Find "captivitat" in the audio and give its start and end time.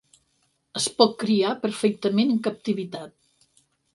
2.47-3.15